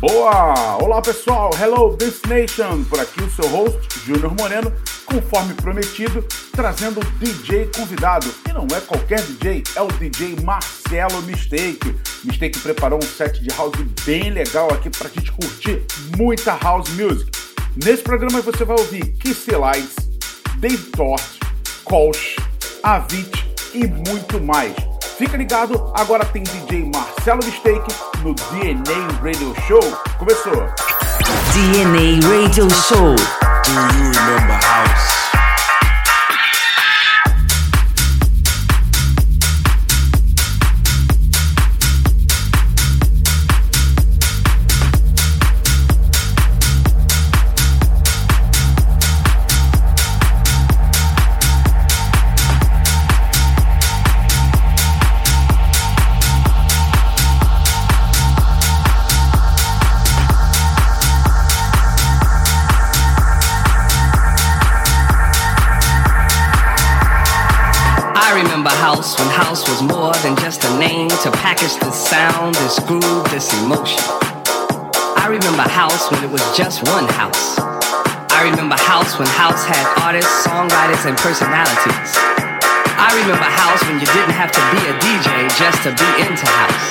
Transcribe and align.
Boa! 0.00 0.78
Olá 0.82 1.02
pessoal, 1.02 1.50
hello 1.60 1.94
Destination! 1.94 2.84
Por 2.84 2.98
aqui 2.98 3.22
o 3.22 3.30
seu 3.30 3.46
host, 3.50 3.78
Júnior 4.06 4.34
Moreno, 4.34 4.72
conforme 5.04 5.52
prometido, 5.52 6.24
trazendo 6.52 7.00
o 7.00 7.04
DJ 7.18 7.66
convidado. 7.76 8.26
E 8.48 8.52
não 8.54 8.66
é 8.74 8.80
qualquer 8.80 9.20
DJ, 9.20 9.62
é 9.76 9.82
o 9.82 9.88
DJ 9.88 10.36
Marcelo 10.42 11.20
Mistake. 11.24 11.94
Mistake 12.24 12.58
preparou 12.60 12.98
um 12.98 13.06
set 13.06 13.42
de 13.42 13.50
house 13.54 13.76
bem 14.06 14.30
legal 14.30 14.72
aqui 14.72 14.88
pra 14.88 15.10
gente 15.10 15.30
curtir 15.32 15.84
muita 16.16 16.56
house 16.56 16.88
music. 16.92 17.30
Nesse 17.84 18.02
programa 18.02 18.40
você 18.40 18.64
vai 18.64 18.78
ouvir 18.78 19.04
Kissy 19.18 19.50
Lights, 19.50 19.96
Dave 20.56 20.90
Tort, 20.92 21.22
Kolsch, 21.84 22.36
Avit 22.82 23.46
e 23.74 23.86
muito 23.86 24.40
mais. 24.40 24.89
Fica 25.20 25.36
ligado, 25.36 25.92
agora 25.94 26.24
tem 26.24 26.42
DJ 26.42 26.90
Marcelo 26.94 27.44
Mistake 27.44 27.94
no 28.22 28.32
DNA 28.32 29.20
Radio 29.22 29.54
Show. 29.68 29.82
Começou! 30.18 30.54
DNA 31.52 32.26
Radio 32.26 32.66
Show. 32.70 33.14
Do 33.16 33.98
you 33.98 34.12
remember 34.12 34.54
house? 34.64 34.90
house 34.90 35.09
was 69.70 69.86
more 69.86 70.10
than 70.26 70.34
just 70.42 70.66
a 70.66 70.72
name 70.82 71.06
to 71.22 71.30
package 71.30 71.78
this 71.78 71.94
sound, 71.94 72.58
this 72.58 72.82
groove, 72.90 73.22
this 73.30 73.54
emotion. 73.62 74.02
I 75.14 75.30
remember 75.30 75.62
house 75.62 76.10
when 76.10 76.18
it 76.26 76.30
was 76.30 76.42
just 76.58 76.82
one 76.90 77.06
house. 77.14 77.54
I 78.34 78.50
remember 78.50 78.74
house 78.74 79.14
when 79.14 79.30
house 79.38 79.62
had 79.62 79.86
artists, 80.02 80.42
songwriters, 80.42 81.06
and 81.06 81.14
personalities. 81.22 82.10
I 82.98 83.14
remember 83.22 83.46
house 83.46 83.78
when 83.86 84.02
you 84.02 84.10
didn't 84.10 84.34
have 84.34 84.50
to 84.50 84.62
be 84.74 84.82
a 84.90 84.94
DJ 84.98 85.46
just 85.54 85.86
to 85.86 85.94
be 85.94 86.08
into 86.18 86.46
house. 86.50 86.86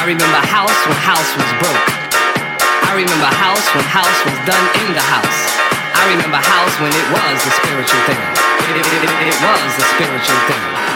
I 0.00 0.08
remember 0.08 0.40
house 0.48 0.80
when 0.88 0.96
house 1.04 1.30
was 1.36 1.50
broke. 1.60 1.84
I 2.88 2.96
remember 2.96 3.28
house 3.28 3.66
when 3.76 3.84
house 3.92 4.18
was 4.24 4.38
done 4.48 4.66
in 4.88 4.96
the 4.96 5.04
house. 5.04 5.40
I 6.00 6.16
remember 6.16 6.40
house 6.40 6.74
when 6.80 6.96
it 6.96 7.06
was 7.12 7.36
a 7.44 7.52
spiritual 7.60 8.02
thing. 8.08 8.22
It, 8.72 8.80
it, 8.80 8.88
it, 8.88 9.12
it 9.20 9.36
was 9.44 9.68
a 9.76 9.84
spiritual 10.00 10.40
thing. 10.48 10.89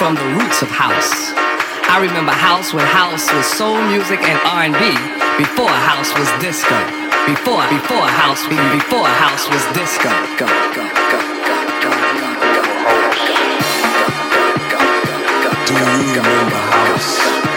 from 0.00 0.14
the 0.14 0.24
roots 0.40 0.62
of 0.62 0.68
house. 0.70 1.36
I 1.92 2.00
remember 2.00 2.32
house 2.32 2.72
when 2.72 2.86
house 2.86 3.30
was 3.34 3.44
soul 3.44 3.76
music 3.92 4.18
and 4.24 4.40
R&B 4.48 4.80
before 5.36 5.68
house 5.68 6.08
was 6.16 6.24
disco. 6.40 6.72
Before 7.28 7.60
before 7.68 8.08
house 8.08 8.48
before 8.48 9.04
house 9.04 9.44
was 9.52 9.60
disco. 9.76 10.08
Go 10.40 10.48
go 10.72 10.88
go 11.12 11.20
go 11.44 11.60
go 11.84 11.92
go 12.16 12.32
go. 14.72 15.52
Do 15.68 15.74
you 15.76 15.84
remember 16.16 16.56
house? 16.56 17.49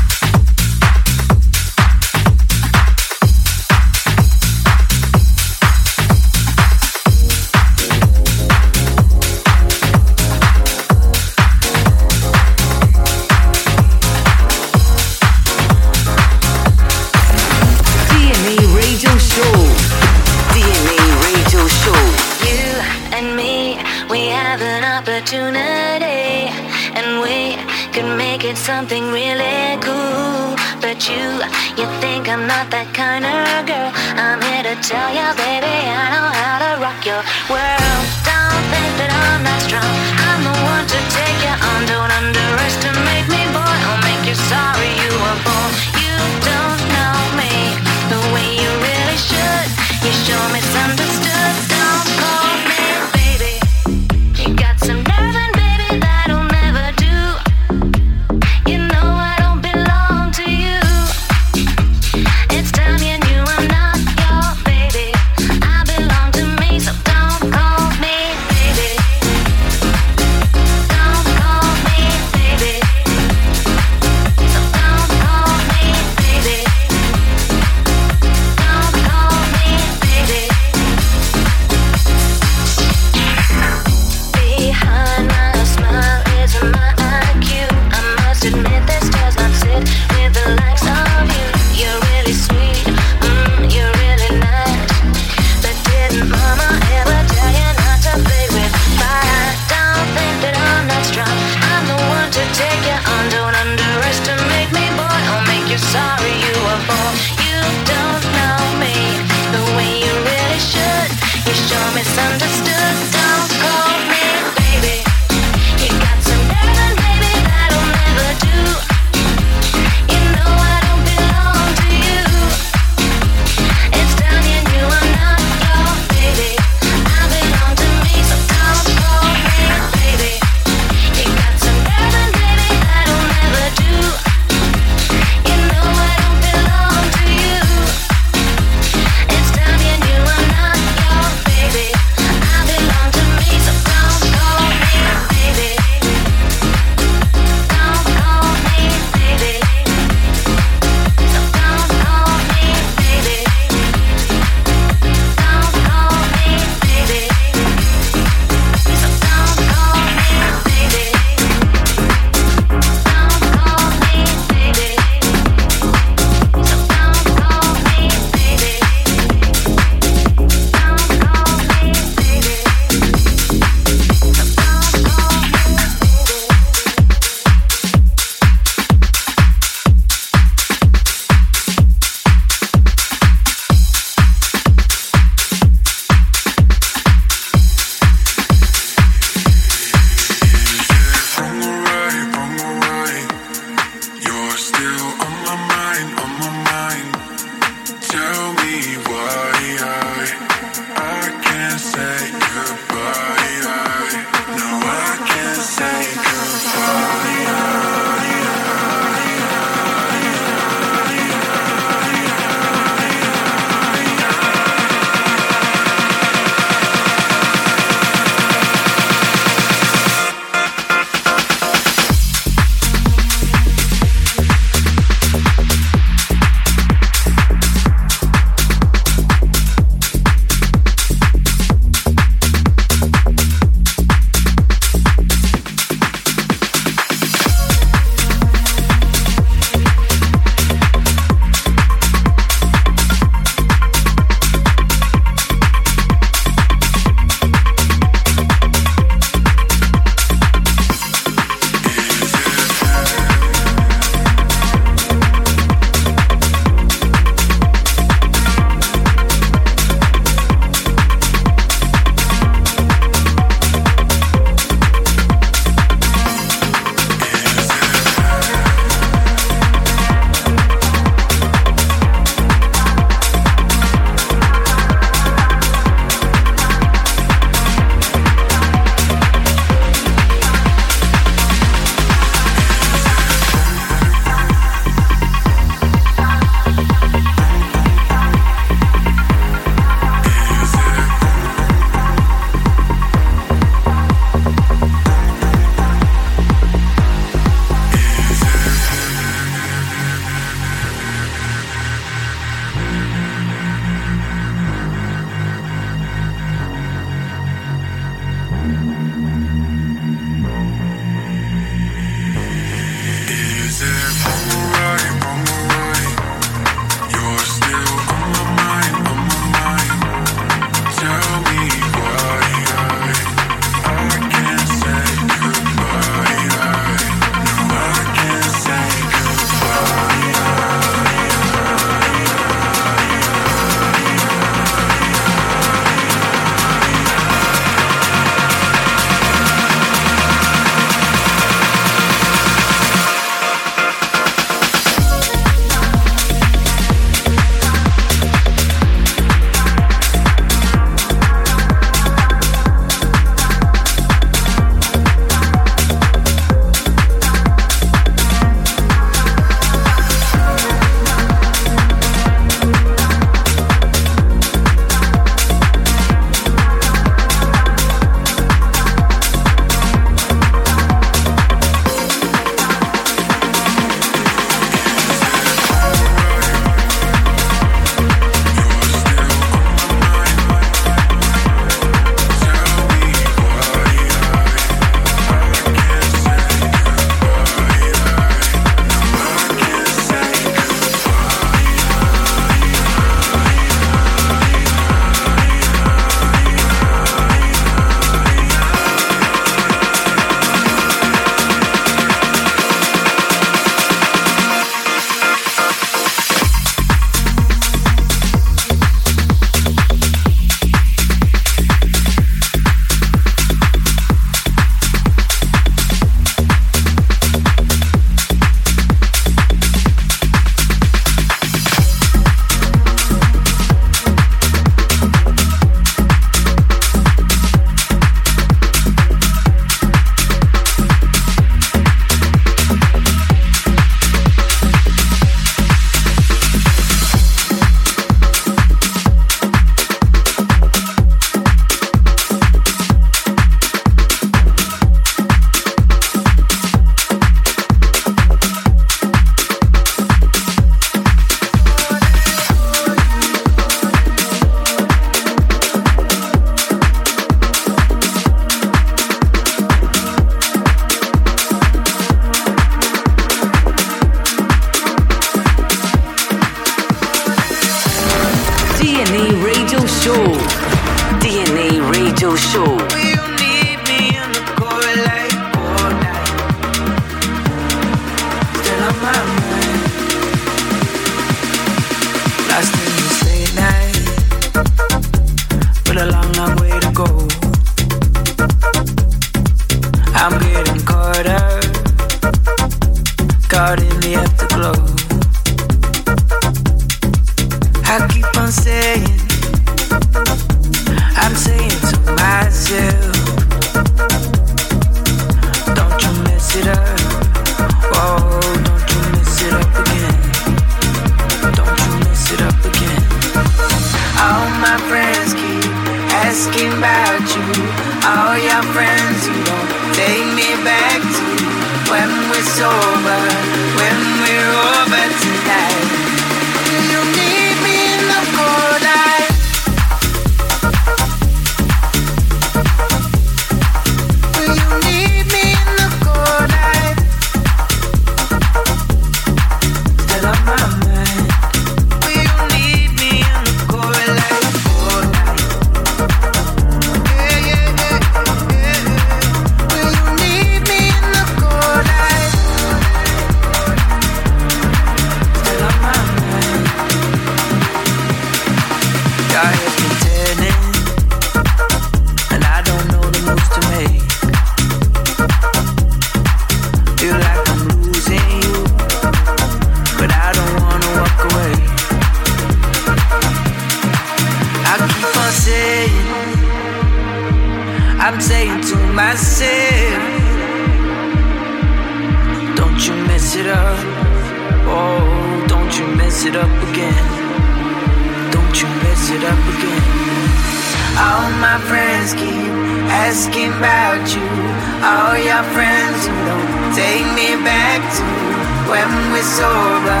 it's 599.20 599.40
over, 599.40 600.00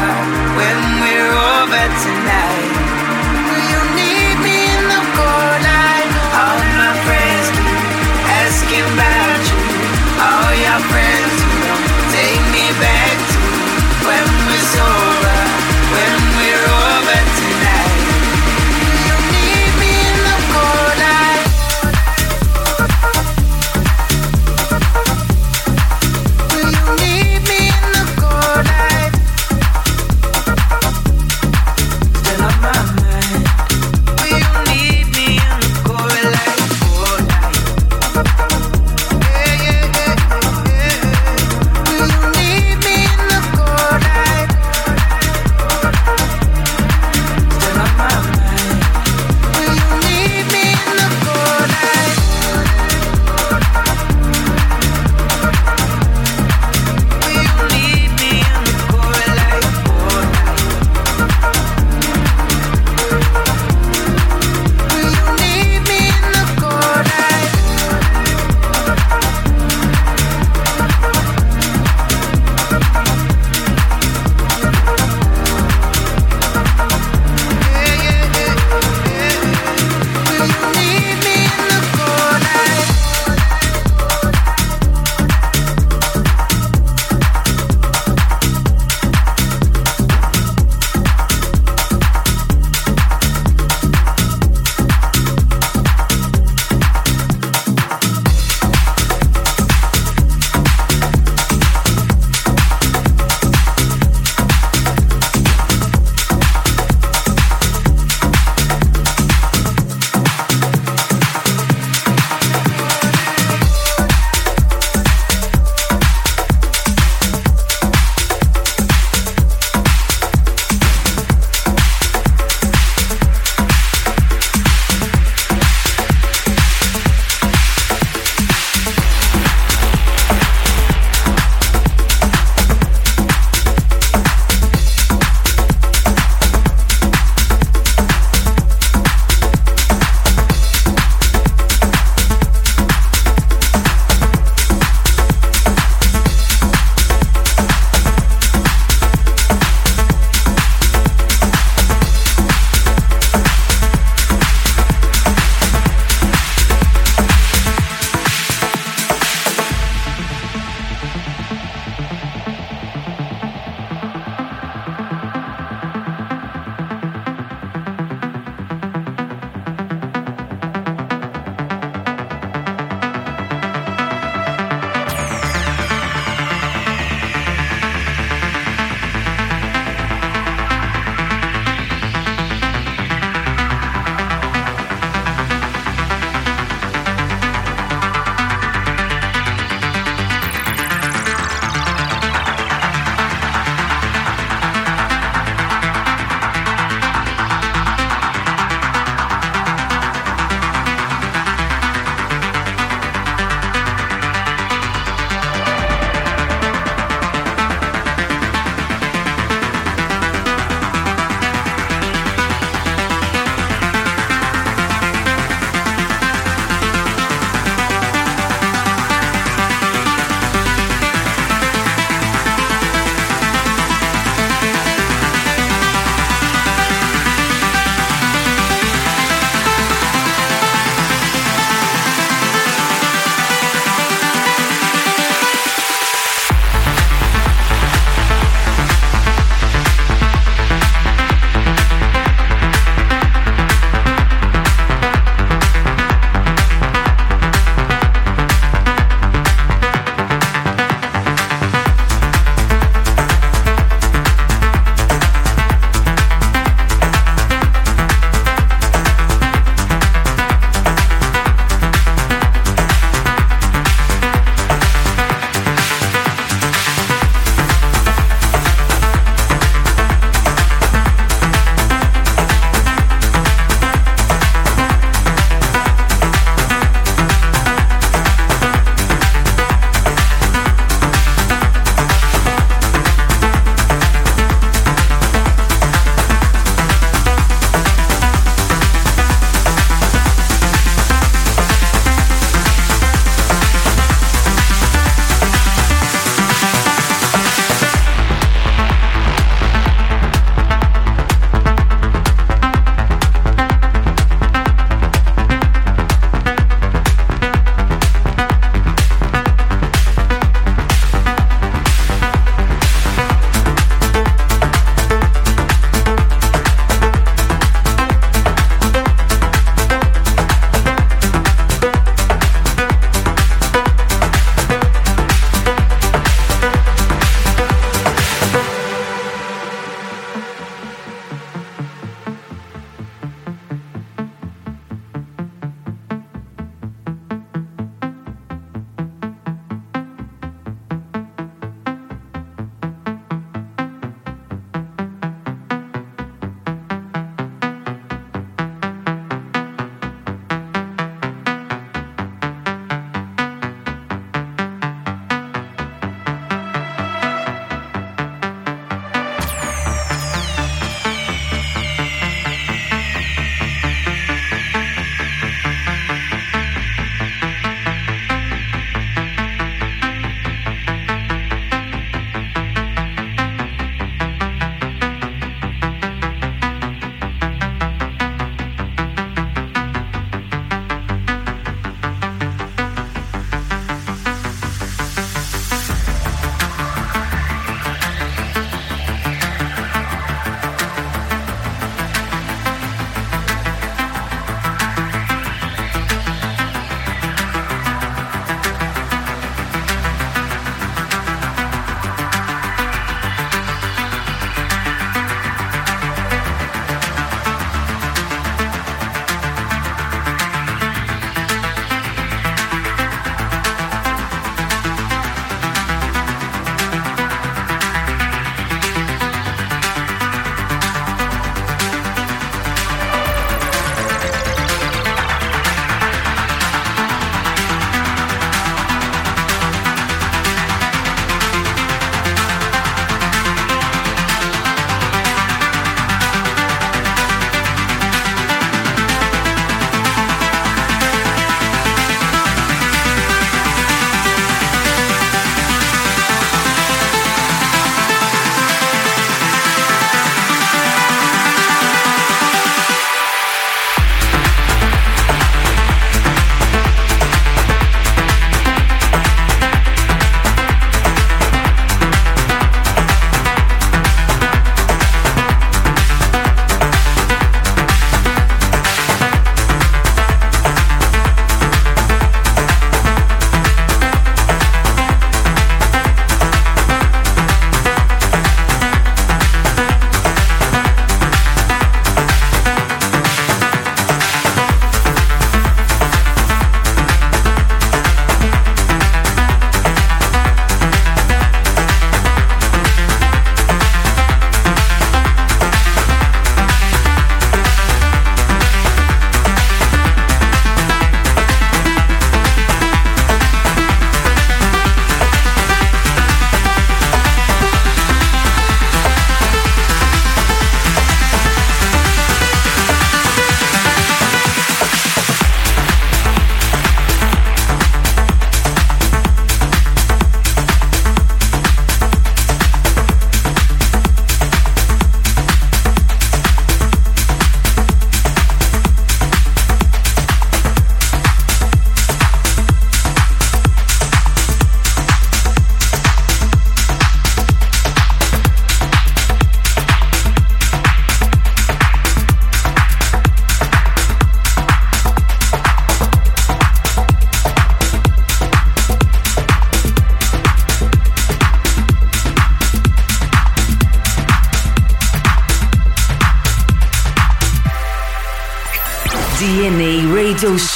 when 0.56 0.78
we're 1.02 1.34
over 1.34 1.82
tonight. 2.04 2.47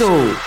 Radio 0.02 0.41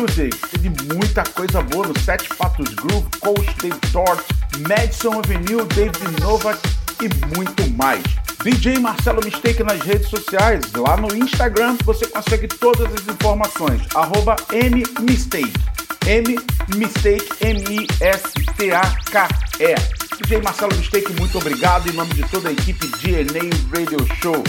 Music. 0.00 0.34
Teve 0.50 0.70
muita 0.94 1.22
coisa 1.34 1.60
boa 1.62 1.86
no 1.86 1.98
Sete 2.00 2.28
Patos 2.34 2.72
Groove, 2.74 3.06
Coach 3.20 3.54
Dave 3.60 3.78
Tort, 3.92 4.24
Madison 4.66 5.18
Avenue, 5.18 5.62
David 5.74 6.20
Novak 6.20 6.58
e 7.02 7.08
muito 7.36 7.70
mais. 7.76 8.02
DJ 8.42 8.78
Marcelo 8.78 9.20
Mistake 9.22 9.62
nas 9.62 9.80
redes 9.82 10.08
sociais. 10.08 10.72
Lá 10.72 10.96
no 10.96 11.14
Instagram 11.14 11.76
você 11.84 12.06
consegue 12.06 12.48
todas 12.48 12.90
as 12.94 13.06
informações. 13.08 13.82
Arroba 13.94 14.36
mmistake. 14.52 15.52
M 16.06 16.38
Mistake, 16.74 17.28
M-I-S-T-A-K-E. 17.42 18.14
DJ 20.22 20.40
Marcelo 20.42 20.74
Mistake, 20.76 21.12
muito 21.12 21.36
obrigado 21.36 21.88
em 21.90 21.92
nome 21.92 22.14
de 22.14 22.22
toda 22.30 22.48
a 22.48 22.52
equipe 22.52 22.86
DNA 22.98 23.50
Radio 23.74 23.98
Show. 24.22 24.42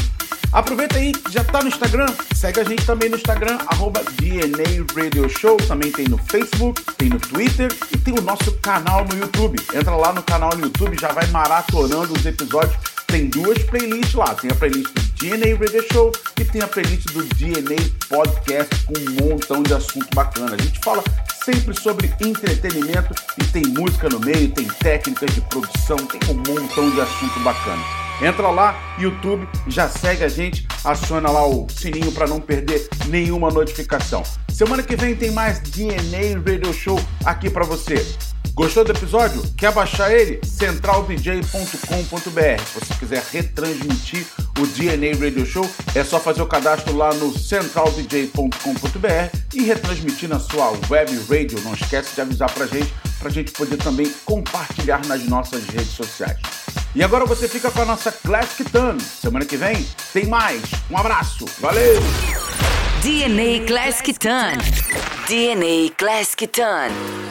Aproveita 0.52 0.98
aí, 0.98 1.14
já 1.30 1.44
tá 1.44 1.62
no 1.62 1.70
Instagram, 1.70 2.08
segue 2.36 2.60
a 2.60 2.64
gente 2.64 2.86
também 2.86 3.10
no 3.10 3.16
Instagram, 3.16 3.58
arroba 3.68 4.02
DNA 4.20 4.84
Radio 4.94 5.30
Show, 5.30 5.56
também 5.58 5.92
tem 5.92 6.08
no 6.08 6.18
Facebook, 6.18 6.82
tem 6.98 7.10
no 7.10 7.20
Twitter 7.20 7.72
e 7.94 7.98
tem 7.98 8.14
o 8.18 8.22
nosso 8.22 8.52
canal 8.58 9.06
no 9.06 9.18
YouTube. 9.18 9.58
Entra 9.74 9.96
lá 9.96 10.12
no 10.12 10.22
canal 10.22 10.52
no 10.56 10.66
YouTube, 10.66 10.98
já 11.00 11.12
vai 11.14 11.26
maratonando 11.28 12.14
os 12.14 12.26
episódios. 12.26 12.76
Tem 13.08 13.28
duas 13.28 13.62
playlists 13.64 14.14
lá, 14.14 14.34
tem 14.36 14.50
a 14.52 14.56
playlist 14.56 14.90
DNA 15.20 15.58
Radio 15.58 15.86
Show 15.92 16.12
e 16.40 16.46
tem 16.46 16.62
a 16.62 16.68
playlist 16.68 17.12
do 17.12 17.24
DNA 17.36 17.76
Podcast 18.10 18.86
com 18.86 18.94
um 18.98 19.30
montão 19.30 19.62
de 19.62 19.74
assunto 19.74 20.08
bacana. 20.16 20.56
A 20.56 20.62
gente 20.62 20.80
fala 20.80 21.04
sempre 21.44 21.80
sobre 21.80 22.14
entretenimento 22.22 23.14
e 23.38 23.44
tem 23.46 23.64
música 23.68 24.10
no 24.10 24.20
meio, 24.20 24.50
tem 24.52 24.66
técnicas 24.66 25.34
de 25.34 25.42
produção, 25.42 25.98
tem 25.98 26.22
um 26.30 26.36
montão 26.36 26.90
de 26.90 27.02
assunto 27.02 27.40
bacana. 27.42 28.01
Entra 28.22 28.50
lá, 28.50 28.76
YouTube, 29.00 29.48
já 29.68 29.90
segue 29.90 30.24
a 30.24 30.28
gente, 30.28 30.68
aciona 30.84 31.32
lá 31.32 31.48
o 31.48 31.66
sininho 31.70 32.12
para 32.12 32.28
não 32.28 32.40
perder 32.40 32.88
nenhuma 33.08 33.50
notificação. 33.50 34.22
Semana 34.48 34.84
que 34.84 34.96
vem 34.96 35.16
tem 35.16 35.32
mais 35.32 35.58
DNA 35.60 36.40
Radio 36.46 36.72
Show 36.72 37.00
aqui 37.26 37.50
para 37.50 37.66
você. 37.66 38.06
Gostou 38.54 38.84
do 38.84 38.92
episódio? 38.92 39.42
Quer 39.58 39.72
baixar 39.72 40.14
ele? 40.14 40.40
centraldj.com.br. 40.46 42.64
Se 42.64 42.80
você 42.80 42.94
quiser 43.00 43.24
retransmitir 43.32 44.28
o 44.60 44.68
DNA 44.68 45.18
Radio 45.18 45.44
Show, 45.46 45.68
é 45.96 46.04
só 46.04 46.20
fazer 46.20 46.44
o 46.44 46.46
cadastro 46.46 46.96
lá 46.96 47.12
no 47.16 47.36
centraldj.com.br 47.36 49.38
e 49.54 49.64
retransmitir 49.64 50.30
na 50.30 50.40
sua 50.40 50.74
web 50.90 51.20
radio. 51.28 51.60
Não 51.64 51.74
esquece 51.74 52.14
de 52.14 52.22
avisar 52.22 52.54
pra 52.54 52.68
gente, 52.68 52.94
pra 53.20 53.32
gente 53.32 53.52
poder 53.52 53.78
também 53.78 54.14
compartilhar 54.26 55.04
nas 55.08 55.26
nossas 55.26 55.66
redes 55.66 55.92
sociais. 55.92 56.38
E 56.94 57.02
agora 57.02 57.26
você 57.26 57.48
fica 57.48 57.72
com 57.72 57.82
a 57.82 57.86
nossa 57.86 58.12
Classic 58.12 58.70
Tan. 58.70 59.00
Semana 59.00 59.46
que 59.46 59.56
vem 59.56 59.86
tem 60.12 60.26
mais. 60.26 60.62
Um 60.90 60.98
abraço. 60.98 61.46
Valeu! 61.60 62.02
DNA 63.02 63.66
Classic 63.66 64.14
Ton. 64.14 64.58
DNA 65.28 65.96
Classic 65.98 66.48
Ton. 66.48 67.31